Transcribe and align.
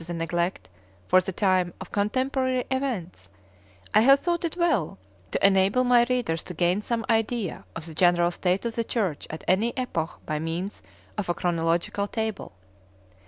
the 0.07 0.15
neglect, 0.15 0.67
for 1.07 1.21
the 1.21 1.31
time, 1.31 1.75
of 1.79 1.91
contemporary 1.91 2.63
events, 2.71 3.29
I 3.93 3.99
have 4.01 4.19
thought 4.21 4.43
it 4.43 4.57
well 4.57 4.97
to 5.29 5.45
enable 5.45 5.83
my 5.83 6.07
readers 6.09 6.41
to 6.45 6.55
gain 6.55 6.81
some 6.81 7.05
idea 7.07 7.65
of 7.75 7.85
the 7.85 7.93
general 7.93 8.31
state 8.31 8.65
of 8.65 8.73
the 8.73 8.83
Church 8.83 9.27
at 9.29 9.43
any 9.47 9.77
epoch 9.77 10.19
by 10.25 10.39
means 10.39 10.81
of 11.19 11.29
a 11.29 11.35
Chronological 11.35 12.07
Table. 12.07 12.53